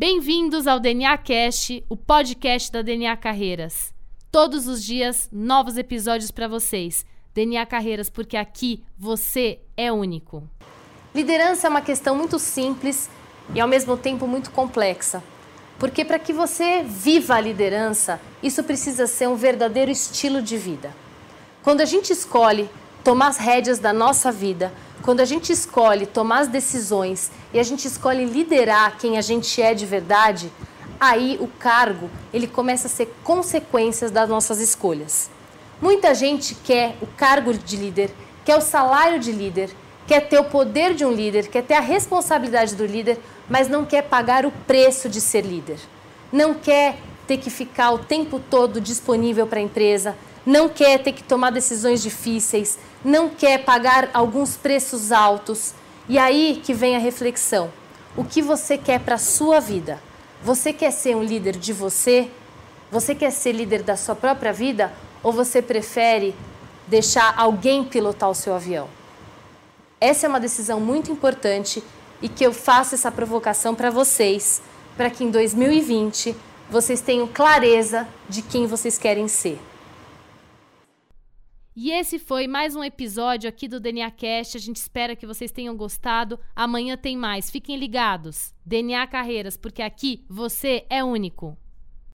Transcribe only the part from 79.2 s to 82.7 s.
ser. E esse foi